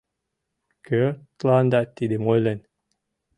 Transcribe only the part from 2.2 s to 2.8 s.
ойлен?